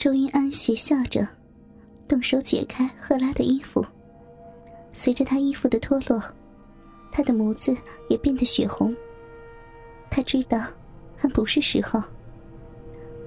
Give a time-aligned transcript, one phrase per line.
[0.00, 1.28] 周云安邪笑着，
[2.08, 3.84] 动手解开赫拉的衣服。
[4.94, 6.18] 随着他衣服的脱落，
[7.12, 7.76] 他的眸子
[8.08, 8.96] 也变得血红。
[10.10, 10.58] 他知道，
[11.18, 12.02] 还不是时候。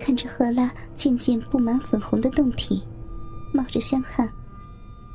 [0.00, 2.82] 看着赫拉渐渐布满粉红的胴体，
[3.54, 4.28] 冒着香汗，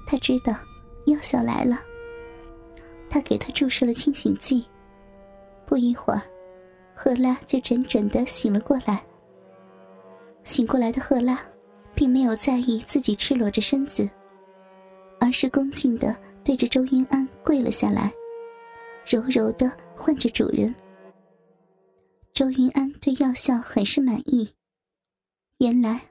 [0.07, 0.55] 他知道
[1.05, 1.77] 药效来了。
[3.09, 4.63] 他给他注射了清醒剂，
[5.65, 6.21] 不一会儿，
[6.95, 9.03] 赫拉就辗转的醒了过来。
[10.43, 11.39] 醒过来的赫拉，
[11.95, 14.09] 并没有在意自己赤裸着身子，
[15.19, 18.11] 而是恭敬的对着周云安跪了下来，
[19.05, 20.73] 柔柔的唤着主人。
[22.33, 24.49] 周云安对药效很是满意。
[25.57, 26.01] 原来，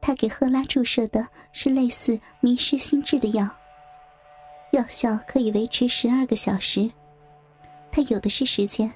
[0.00, 3.48] 他给赫拉注射的是类似迷失心智的药，
[4.72, 6.90] 药效可以维持十二个小时。
[7.92, 8.90] 他有的是时间，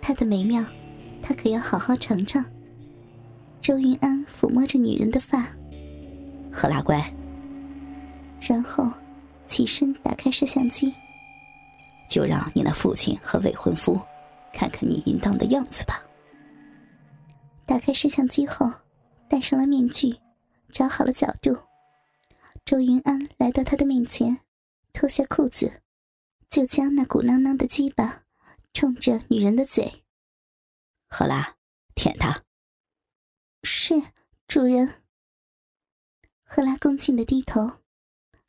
[0.00, 0.64] 他的美妙，
[1.22, 2.44] 他可要好好尝尝。
[3.64, 5.50] 周云安抚摸着女人的发，
[6.52, 7.02] 赫拉乖。
[8.38, 8.92] 然后，
[9.48, 10.92] 起身打开摄像机，
[12.06, 13.98] 就让你那父亲和未婚夫，
[14.52, 16.04] 看看你淫荡的样子吧。
[17.64, 18.70] 打开摄像机后。
[19.26, 20.14] 戴上了面具，
[20.70, 21.56] 找好了角度。
[22.66, 24.38] 周云安来到他的面前，
[24.92, 25.72] 脱下裤子，
[26.50, 28.22] 就将那鼓囊囊的鸡巴
[28.74, 29.90] 冲着女人的嘴。
[31.08, 31.56] 赫拉，
[31.94, 32.43] 舔他。
[33.64, 33.94] 是
[34.46, 35.02] 主人。
[36.42, 37.80] 赫拉恭敬的低头，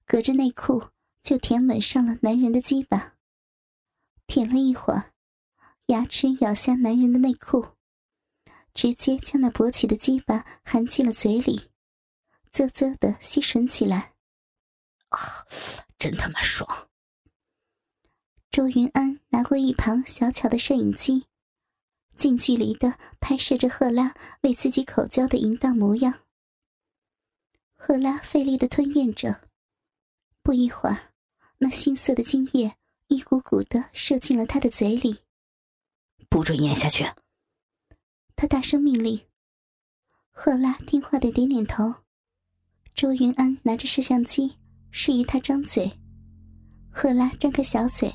[0.06, 0.90] 隔着内裤
[1.24, 3.16] 就舔吻上了男人的鸡巴。
[4.28, 5.14] 舔了一会儿，
[5.88, 7.66] 牙齿咬下男人的内裤。
[8.74, 11.72] 直接将那勃起的鸡巴含进了嘴里，
[12.52, 14.14] 啧啧的吸吮起来。
[15.08, 15.46] 啊，
[15.98, 16.90] 真他妈爽！
[18.52, 21.26] 周云安拿过一旁小巧的摄影机，
[22.18, 26.14] 近距离的拍摄着赫拉为自己口交的淫荡模样。
[27.76, 29.42] 赫拉费力的吞咽着，
[30.42, 31.14] 不一会儿，
[31.58, 32.76] 那腥涩的精液
[33.08, 35.20] 一股股的射进了他的嘴里。
[36.30, 37.06] 不准咽下去！
[38.36, 39.22] 他大声命令，
[40.32, 41.94] 赫拉听话的点点头。
[42.94, 44.58] 周云安拿着摄像机，
[44.90, 45.92] 示意他张嘴。
[46.90, 48.12] 赫拉张开小嘴，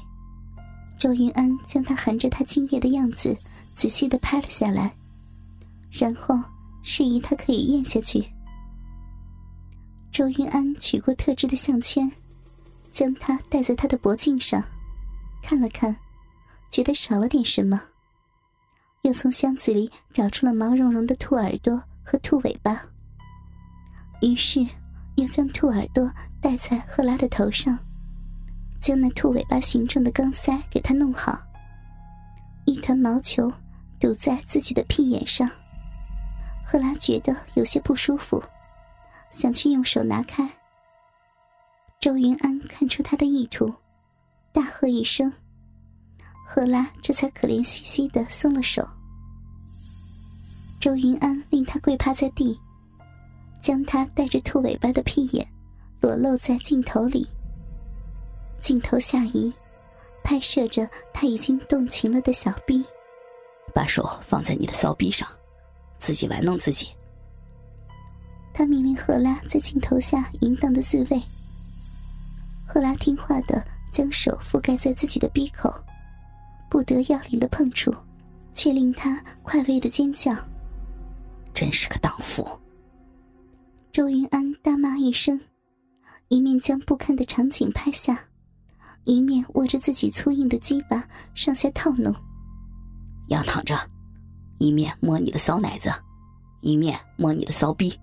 [0.99, 3.37] 周云安将他含着他精液的样子
[3.81, 4.95] 仔细的拍了下来，
[5.91, 6.39] 然后
[6.83, 8.23] 示意他可以咽下去。
[10.13, 12.13] 周云安取过特制的项圈，
[12.93, 14.63] 将它戴在他的脖颈上，
[15.43, 15.97] 看了看，
[16.71, 17.81] 觉得少了点什么。
[19.01, 22.85] 又从箱子里找出了毛茸茸的兔耳朵和兔尾巴，
[24.21, 24.61] 于是
[25.17, 27.79] 又将兔耳朵戴在赫拉的头上，
[28.79, 31.41] 将那兔尾巴形状的钢塞给他弄好。
[32.67, 33.51] 一团毛球
[34.01, 35.49] 堵在自己的屁眼上，
[36.67, 38.43] 赫拉觉得有些不舒服，
[39.31, 40.51] 想去用手拿开。
[42.01, 43.73] 周云安看出他的意图，
[44.53, 45.31] 大喝一声。
[46.49, 48.89] 赫拉这才可怜兮兮的松了手。
[50.81, 52.59] 周云安令他跪趴在地，
[53.61, 55.47] 将他带着兔尾巴的屁眼
[56.01, 57.29] 裸露在镜头里。
[58.63, 59.53] 镜头下移，
[60.25, 62.83] 拍摄着他已经动情了的小臂。
[63.71, 65.29] 把手放在你的骚逼上，
[65.99, 66.89] 自己玩弄自己。
[68.53, 71.23] 他命令赫拉在镜头下淫荡的自慰。
[72.67, 75.73] 赫拉听话的将手覆盖在自己的鼻口。
[76.69, 77.93] 不得要领的碰触，
[78.53, 80.33] 却令他快慰的尖叫。
[81.53, 82.47] 真是个荡妇！
[83.91, 85.41] 周云安大骂一声，
[86.29, 88.25] 一面将不堪的场景拍下，
[89.03, 91.05] 一面握着自己粗硬的鸡巴
[91.35, 92.15] 上下套弄。
[93.31, 93.77] 仰躺着，
[94.59, 95.91] 一面摸你的骚奶子，
[96.61, 97.99] 一面摸你的骚逼。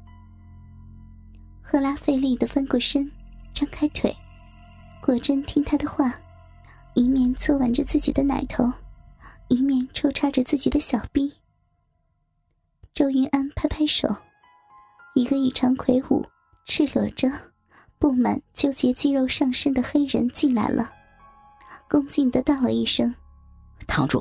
[1.61, 3.09] 赫拉费力的翻过身，
[3.53, 4.15] 张开腿，
[5.01, 6.13] 果真听他的话。
[6.93, 8.63] 一面搓挽着自己的奶头，
[9.49, 11.31] 一面抽插着自己的小臂。
[12.95, 14.07] 周云安拍拍手，
[15.13, 16.25] 一个异常魁梧、
[16.65, 17.29] 赤裸着、
[17.99, 20.89] 布满纠结肌肉上身的黑人进来了，
[21.87, 23.13] 恭敬的道了一声
[23.85, 24.19] ：“堂主。”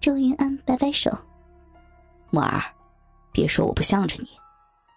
[0.00, 1.10] 周云安摆摆手
[2.30, 2.62] ：“木儿，
[3.32, 4.28] 别说我不向着你，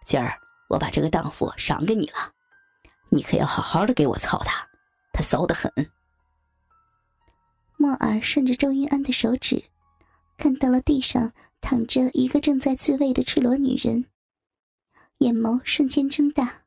[0.05, 0.31] 今儿
[0.69, 2.31] 我把这个荡妇赏给你了，
[3.09, 4.67] 你可要好好的给我操她，
[5.11, 5.71] 他骚得很。”
[7.77, 9.63] 墨儿顺着周云安的手指，
[10.37, 14.05] 看到了地上躺着一个正在自慰的赤裸女人，
[15.17, 16.61] 眼眸瞬间睁大。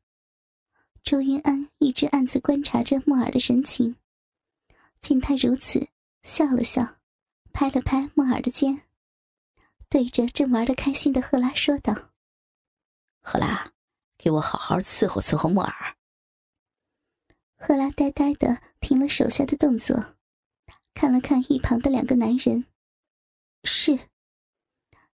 [1.05, 3.95] 周云安一直暗自观察着莫尔的神情，
[5.01, 5.87] 见他如此，
[6.25, 6.97] 笑了笑，
[7.55, 8.83] 拍了拍莫尔的肩，
[9.89, 11.95] 对着正玩的开心的赫拉说道
[13.23, 13.73] ：“赫拉，
[14.19, 15.97] 给我好好伺候伺候莫尔。
[17.55, 20.17] 赫拉呆呆的停了手下的动作，
[20.95, 22.67] 看了看一旁的两个男人，
[23.63, 23.97] 是。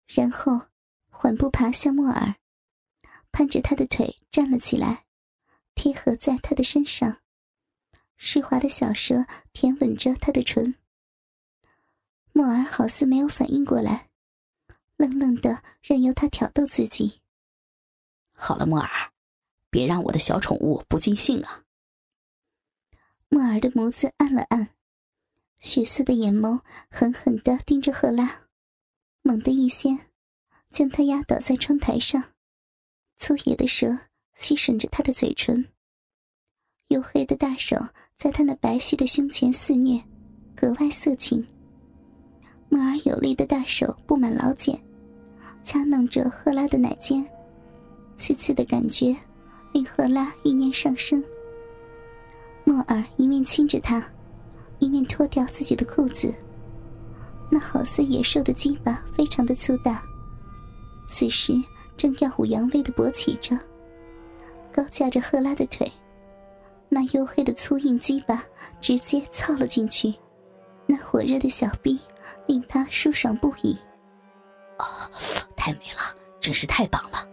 [0.07, 0.63] 然后
[1.11, 2.37] 缓步爬向莫尔，
[3.31, 5.05] 攀着他的腿站了起来，
[5.75, 7.21] 贴合在他的身上，
[8.17, 10.75] 湿滑的小舌舔吻着他的唇。
[12.33, 14.09] 莫尔好似没有反应过来，
[14.97, 17.21] 愣愣的任由他挑逗自己。
[18.33, 18.89] 好了，莫尔，
[19.69, 21.65] 别让我的小宠物不尽兴啊！
[23.29, 24.69] 莫尔的眸子暗了暗，
[25.59, 26.61] 血色的眼眸
[26.91, 28.49] 狠狠的盯着赫拉，
[29.23, 29.99] 猛地一掀，
[30.71, 32.33] 将她压倒在窗台上，
[33.19, 33.99] 粗野的舌
[34.37, 35.69] 吸吮着她的嘴唇，
[36.89, 37.77] 黝黑的大手
[38.17, 40.03] 在她那白皙的胸前肆虐，
[40.57, 41.47] 格外色情。
[42.71, 44.81] 莫尔有力的大手布满老茧，
[45.63, 47.23] 掐弄着赫拉的奶尖。
[48.17, 49.17] 刺刺的感觉
[49.73, 51.23] 令赫拉欲念上升。
[52.65, 54.03] 莫尔一面亲着她，
[54.79, 56.33] 一面脱掉自己的裤子。
[57.51, 60.01] 那好似野兽的鸡巴非常的粗大，
[61.09, 61.53] 此时
[61.97, 63.59] 正耀武扬威的勃起着，
[64.73, 65.91] 高架着赫拉的腿。
[66.89, 68.45] 那黝黑的粗硬鸡巴
[68.81, 70.15] 直接操了进去，
[70.91, 71.97] 那火热的小臂
[72.49, 73.79] 令他舒爽不已。
[74.77, 74.85] 哦，
[75.57, 77.25] 太美了，真是太棒了。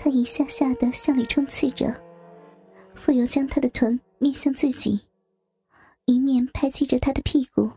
[0.00, 1.94] 他一下下的向里冲刺着，
[2.96, 4.98] 傅油将他的臀面向自己，
[6.06, 7.70] 一面拍击着他的屁股，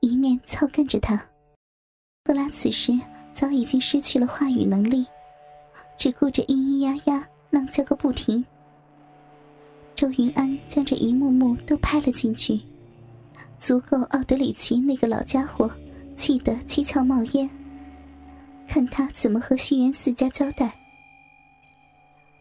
[0.00, 1.22] 一面操干着他。
[2.24, 2.98] 赫拉此时
[3.34, 5.04] 早已经失去了话语能力，
[5.98, 8.42] 只顾着咿咿呀呀浪叫个不停。
[9.94, 12.58] 周云安将这一幕幕都拍了进去，
[13.58, 15.70] 足够奥德里奇那个老家伙
[16.16, 17.48] 气得七窍冒烟，
[18.68, 20.72] 看他怎么和西园四家交代。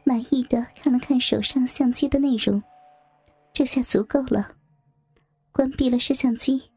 [0.04, 2.62] 满意的看了看手上相机的内容，
[3.52, 4.56] 这下足够了。
[5.52, 6.70] 关闭了摄像机，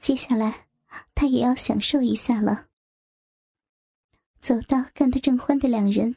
[0.00, 0.66] 接下来
[1.14, 2.66] 他也要享受一下了。
[4.40, 6.16] 走到干得正欢的两人，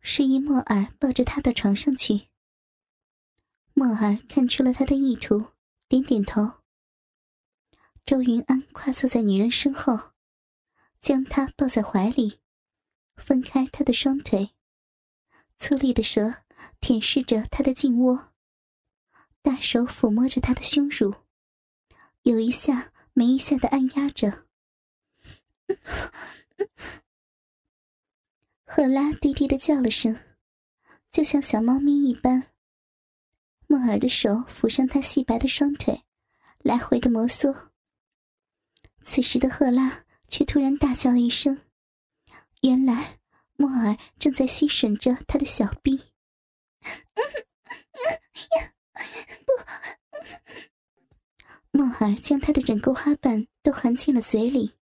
[0.00, 2.22] 示意莫尔抱着他到床上去。
[3.74, 5.44] 莫尔看出了他的意图，
[5.92, 6.62] 点点头。
[8.06, 10.12] 周云安跨坐在女人身后，
[11.02, 12.40] 将她抱在怀里，
[13.16, 14.52] 分开她的双腿。
[15.58, 16.36] 粗粝的舌
[16.80, 18.32] 舔舐着她的颈窝，
[19.42, 21.14] 大手抚摸着她的胸乳，
[22.22, 24.46] 有一下没一下的按压着。
[28.64, 30.18] 赫拉低低的叫了声，
[31.10, 32.51] 就像小猫咪一般。
[33.72, 36.04] 莫尔的手抚上他细白的双腿，
[36.58, 37.70] 来回的摩挲。
[39.00, 41.58] 此时的赫拉却突然大叫一声，
[42.60, 43.18] 原来。
[43.56, 45.96] 莫尔正在吸吮着他的小臂，
[49.46, 49.52] 不，
[51.70, 54.74] 莫尔将他的整个花瓣都含进了嘴里，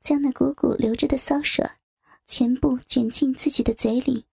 [0.00, 1.64] 将那股股流着的骚水
[2.26, 4.26] 全部卷进自己的嘴里，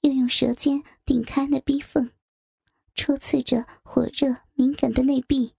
[0.00, 2.10] 又用舌尖顶开那逼缝，
[2.94, 5.54] 戳刺着火热敏感的内壁。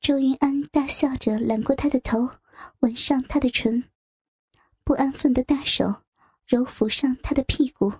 [0.00, 2.30] 周云安大笑着揽过他的头，
[2.80, 3.84] 吻上他的唇。
[4.84, 6.02] 不安分的大手
[6.46, 7.92] 揉抚上他的屁股，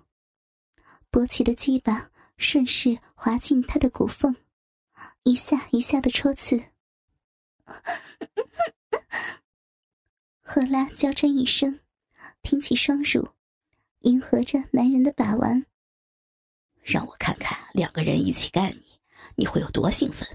[1.10, 4.34] 勃起的鸡巴顺势滑进他的骨缝，
[5.22, 6.62] 一下一下的戳刺。
[10.40, 11.78] 赫拉娇嗔一声，
[12.42, 13.28] 挺起双乳，
[14.00, 15.64] 迎合着男人的把玩。
[16.82, 19.00] 让我看看两个人一起干你，
[19.36, 20.26] 你会有多兴奋。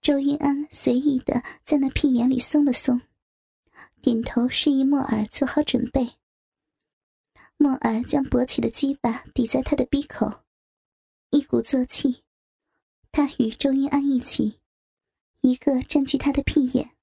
[0.00, 3.00] 周云安随意的在那屁眼里松了松。
[4.02, 6.14] 点头示意莫尔做好准备。
[7.58, 10.42] 莫尔将勃起的鸡巴抵在他的鼻口，
[11.28, 12.24] 一鼓作气。
[13.12, 14.58] 他与周云安一起，
[15.42, 16.96] 一个占据他的屁眼，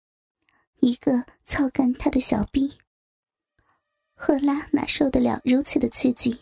[0.80, 2.80] 一个操干他的小臂。
[4.16, 6.42] 赫拉哪受得了如此的刺激，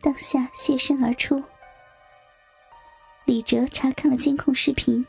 [0.00, 1.42] 当下现身而出。
[3.24, 5.04] 李哲查看了监控视频，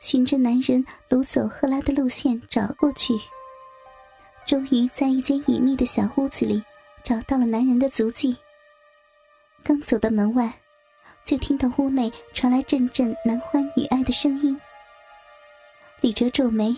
[0.00, 3.14] 循着男人掳走赫拉的路线找了过去。
[4.46, 6.62] 终于在一间隐秘的小屋子里
[7.02, 8.36] 找到了男人的足迹。
[9.62, 10.52] 刚走到门外，
[11.24, 14.58] 就听到屋内传来阵阵男欢女爱的声音。
[16.00, 16.74] 李哲皱眉，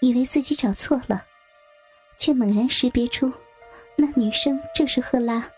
[0.00, 1.24] 以为自己找错了，
[2.16, 3.32] 却猛然识别出
[3.96, 5.48] 那女生正是赫拉。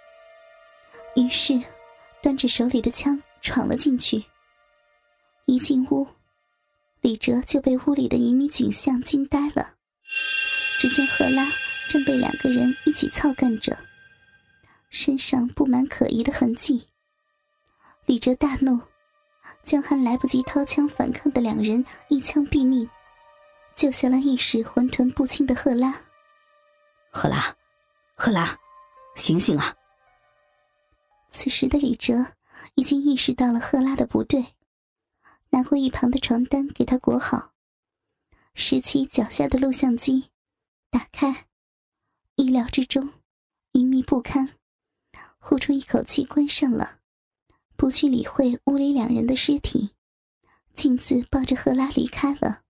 [1.16, 1.62] 于是，
[2.20, 4.24] 端着手里的枪闯了进去。
[5.46, 6.06] 一进屋，
[7.00, 9.74] 李哲就被屋里的一幕景象惊呆了。
[10.80, 11.52] 只见赫拉
[11.88, 13.78] 正被两个人一起操干着，
[14.90, 16.88] 身上布满可疑的痕迹。
[18.06, 18.80] 李哲大怒，
[19.62, 22.90] 将还来不及掏枪反抗的两人一枪毙命，
[23.76, 25.94] 救下了一时浑沌不清的赫拉。
[27.10, 27.56] 赫拉，
[28.16, 28.58] 赫拉，
[29.14, 29.74] 醒醒啊！
[31.34, 32.24] 此时的李哲
[32.76, 34.54] 已经意识到了赫拉的不对，
[35.50, 37.52] 拿过一旁的床单给她裹好，
[38.54, 40.30] 拾起脚下的录像机，
[40.90, 41.46] 打开，
[42.36, 43.10] 意料之中，
[43.72, 44.54] 隐秘不堪，
[45.38, 47.00] 呼出一口气关上了，
[47.76, 49.90] 不去理会屋里两人的尸体，
[50.76, 52.62] 径自抱着赫拉离开了。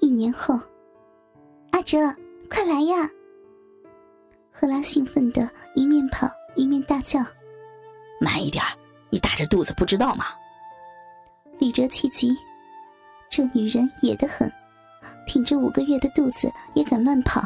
[0.00, 0.58] 一年后，
[1.72, 1.98] 阿哲，
[2.48, 3.10] 快来呀！
[4.62, 7.18] 赫拉兴奋的一面跑一面大叫
[8.22, 8.64] ：“慢一点，
[9.10, 10.26] 你大着肚子不知道吗？”
[11.58, 12.32] 李哲气急，
[13.28, 14.48] 这女人野得很，
[15.26, 17.42] 挺着五个月的肚子也敢乱跑，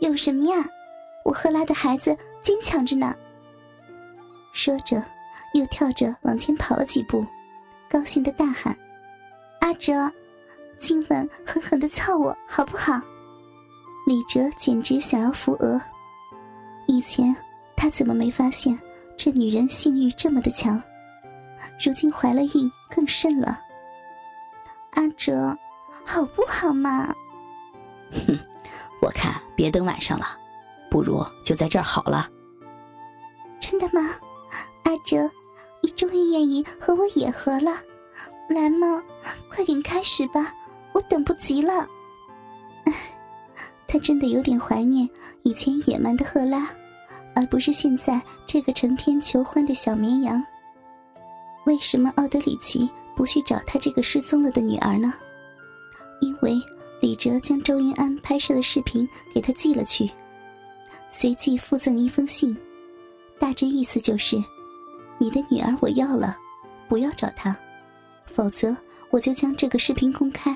[0.00, 0.62] 有什么呀？
[1.24, 3.16] 我赫拉的孩子坚强着呢。
[4.52, 5.02] 说着，
[5.54, 7.24] 又跳着往前跑了几步，
[7.88, 8.76] 高兴的大喊
[9.60, 10.12] ：“阿哲，
[10.78, 13.00] 今晚狠狠的操我好不好？”
[14.08, 15.78] 李哲简直想要扶额。
[16.86, 17.36] 以前
[17.76, 18.76] 他怎么没发现
[19.18, 20.82] 这女人性欲这么的强？
[21.78, 23.60] 如今怀了孕更甚了。
[24.92, 25.54] 阿哲，
[26.06, 27.14] 好不好嘛？
[28.10, 28.38] 哼，
[29.02, 30.24] 我看别等晚上了，
[30.90, 32.30] 不如就在这儿好了。
[33.60, 34.14] 真的吗？
[34.84, 35.30] 阿哲，
[35.82, 37.72] 你终于愿意和我野合了？
[38.48, 39.02] 来嘛，
[39.50, 40.54] 快点开始吧，
[40.94, 41.86] 我等不及了。
[43.88, 45.08] 他真的有点怀念
[45.44, 46.68] 以前野蛮的赫拉，
[47.34, 50.44] 而不是现在这个成天求欢的小绵羊。
[51.64, 55.14] 为什么奥德里奇不去找他这个失踪了的女儿呢？
[56.20, 56.60] 因为
[57.00, 60.10] 李哲将周云安拍摄的视频给他寄了去，
[61.10, 62.54] 随即附赠一封信，
[63.38, 64.36] 大致意思就是：
[65.16, 66.36] 你的女儿我要了，
[66.88, 67.56] 不要找她，
[68.26, 68.76] 否则
[69.10, 70.54] 我就将这个视频公开。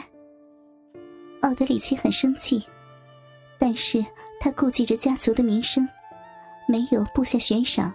[1.40, 2.62] 奥德里奇很生气。
[3.62, 4.04] 但是
[4.40, 5.88] 他顾忌着家族的名声，
[6.66, 7.94] 没有布下悬赏，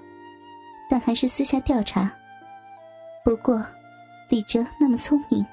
[0.90, 2.10] 但还是私下调查。
[3.22, 3.62] 不过，
[4.30, 5.46] 李哲那么聪明，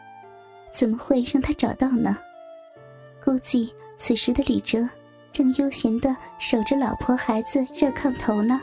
[0.73, 2.17] 怎么会让他找到呢？
[3.25, 4.89] 估计此时的李哲
[5.33, 8.61] 正悠闲的守着老婆孩子热炕头呢。